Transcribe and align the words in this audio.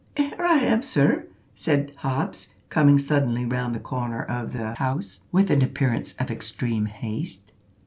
"'Ere 0.17 0.43
I 0.43 0.57
am, 0.61 0.81
sir," 0.81 1.27
said 1.53 1.93
Hobbs, 1.97 2.47
coming 2.69 2.97
suddenly 2.97 3.45
round 3.45 3.75
the 3.75 3.79
corner 3.79 4.23
of 4.23 4.51
the 4.51 4.73
house, 4.73 5.21
with 5.31 5.51
an 5.51 5.61
appearance 5.61 6.13
of 6.17 6.31
extreme 6.31 6.87
haste. 6.87 7.53